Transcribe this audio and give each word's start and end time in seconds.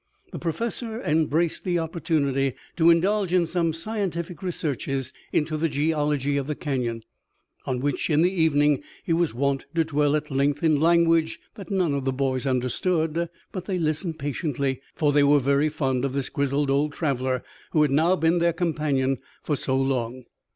The 0.31 0.39
Professor 0.39 0.99
embraced 1.03 1.63
the 1.63 1.77
opportunity 1.77 2.53
to 2.75 2.89
indulge 2.89 3.31
in 3.33 3.45
some 3.45 3.71
scientific 3.71 4.41
researches 4.41 5.13
into 5.31 5.57
the 5.57 5.69
geology 5.69 6.37
of 6.37 6.47
the 6.47 6.55
Canyon, 6.55 7.03
on 7.67 7.81
which 7.81 8.09
in 8.09 8.23
the 8.23 8.31
evening 8.31 8.81
he 9.03 9.13
was 9.13 9.35
wont 9.35 9.67
to 9.75 9.83
dwell 9.83 10.15
at 10.15 10.31
length 10.31 10.63
in 10.63 10.79
language 10.79 11.37
that 11.53 11.69
none 11.69 11.93
of 11.93 12.05
the 12.05 12.11
boys 12.13 12.47
understood. 12.47 13.29
But 13.51 13.65
they 13.65 13.77
listened 13.77 14.17
patiently, 14.17 14.81
for 14.95 15.13
they 15.13 15.21
were 15.23 15.39
very 15.39 15.69
fond 15.69 16.03
of 16.03 16.13
this 16.13 16.29
grizzled 16.29 16.71
old 16.71 16.93
traveler 16.93 17.43
who 17.69 17.83
had 17.83 17.91
now 17.91 18.15
been 18.15 18.39
their 18.39 18.53
companion 18.53 19.19
for 19.43 19.55
so 19.55 19.77
long. 19.77 20.23